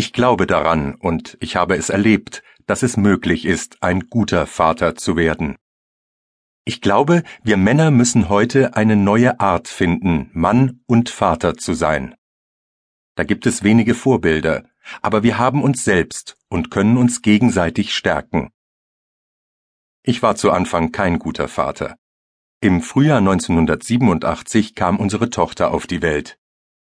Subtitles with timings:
[0.00, 4.94] Ich glaube daran und ich habe es erlebt, dass es möglich ist, ein guter Vater
[4.94, 5.56] zu werden.
[6.64, 12.14] Ich glaube, wir Männer müssen heute eine neue Art finden, Mann und Vater zu sein.
[13.14, 14.64] Da gibt es wenige Vorbilder,
[15.02, 18.48] aber wir haben uns selbst und können uns gegenseitig stärken.
[20.02, 21.96] Ich war zu Anfang kein guter Vater.
[22.62, 26.39] Im Frühjahr 1987 kam unsere Tochter auf die Welt.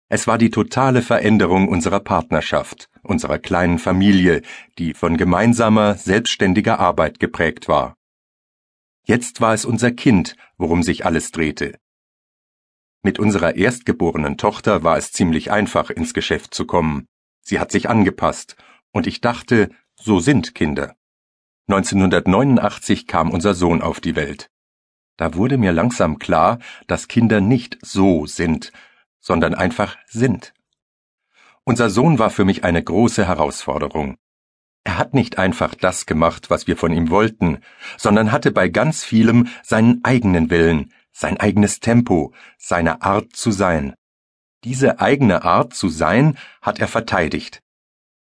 [0.09, 4.42] Es war die totale Veränderung unserer Partnerschaft, unserer kleinen Familie,
[4.78, 7.97] die von gemeinsamer, selbstständiger Arbeit geprägt war.
[9.06, 11.78] Jetzt war es unser Kind, worum sich alles drehte.
[13.02, 17.06] Mit unserer erstgeborenen Tochter war es ziemlich einfach, ins Geschäft zu kommen.
[17.42, 18.56] Sie hat sich angepasst,
[18.92, 20.97] und ich dachte, so sind Kinder.
[21.69, 24.50] 1989 kam unser Sohn auf die Welt.
[25.16, 28.73] Da wurde mir langsam klar, dass Kinder nicht so sind,
[29.24, 30.52] sondern einfach sind.
[31.64, 34.19] Unser Sohn war für mich eine große Herausforderung.
[34.84, 37.61] Er hat nicht einfach das gemacht, was wir von ihm wollten,
[37.97, 43.95] sondern hatte bei ganz vielem seinen eigenen Willen, sein eigenes Tempo, seine Art zu sein.
[44.62, 47.62] Diese eigene Art zu sein hat er verteidigt.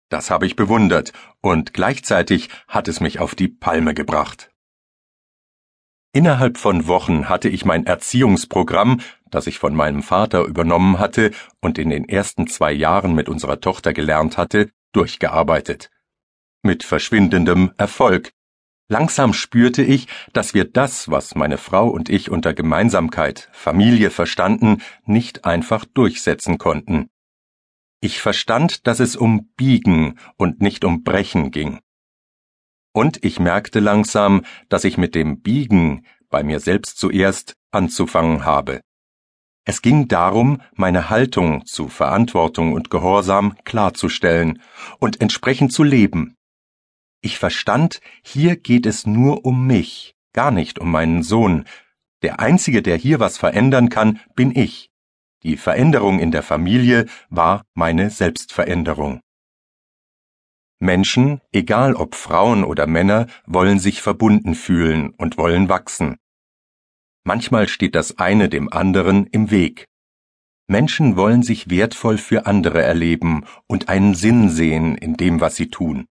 [0.09, 4.51] Das habe ich bewundert und gleichzeitig hat es mich auf die Palme gebracht.
[6.17, 11.79] Innerhalb von Wochen hatte ich mein Erziehungsprogramm, das ich von meinem Vater übernommen hatte und
[11.79, 15.91] in den ersten zwei Jahren mit unserer Tochter gelernt hatte, durchgearbeitet
[16.67, 18.33] mit verschwindendem Erfolg.
[18.89, 24.83] Langsam spürte ich, dass wir das, was meine Frau und ich unter Gemeinsamkeit, Familie verstanden,
[25.07, 27.09] nicht einfach durchsetzen konnten.
[28.01, 31.81] Ich verstand, dass es um Biegen und nicht um Brechen ging.
[32.93, 38.81] Und ich merkte langsam, dass ich mit dem Biegen, bei mir selbst zuerst, anzufangen habe.
[39.69, 44.63] Es ging darum, meine Haltung zu Verantwortung und Gehorsam klarzustellen
[45.01, 46.37] und entsprechend zu leben.
[47.21, 51.65] Ich verstand, hier geht es nur um mich, gar nicht um meinen Sohn.
[52.23, 54.93] Der Einzige, der hier was verändern kann, bin ich.
[55.43, 59.21] Die Veränderung in der Familie war meine Selbstveränderung.
[60.79, 66.19] Menschen, egal ob Frauen oder Männer, wollen sich verbunden fühlen und wollen wachsen.
[67.27, 69.87] Manchmal steht das eine dem anderen im Weg.
[70.69, 75.69] Menschen wollen sich wertvoll für andere erleben und einen Sinn sehen in dem, was sie
[75.69, 76.07] tun.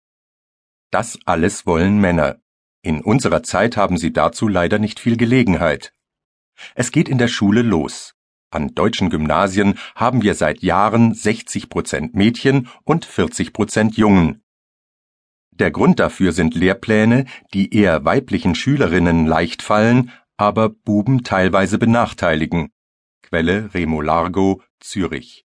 [0.90, 2.40] Das alles wollen Männer.
[2.82, 5.94] In unserer Zeit haben sie dazu leider nicht viel Gelegenheit.
[6.74, 8.16] Es geht in der Schule los.
[8.50, 14.42] An deutschen Gymnasien haben wir seit Jahren 60 Prozent Mädchen und 40 Prozent Jungen.
[15.52, 22.72] Der Grund dafür sind Lehrpläne, die eher weiblichen Schülerinnen leicht fallen, aber Buben teilweise benachteiligen.
[23.22, 25.46] Quelle Remo Largo, Zürich.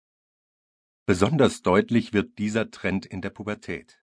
[1.07, 4.03] Besonders deutlich wird dieser Trend in der Pubertät.